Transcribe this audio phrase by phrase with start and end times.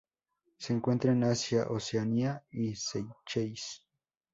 [0.57, 3.85] Se encuentra en Asia, Oceanía y Seychelles.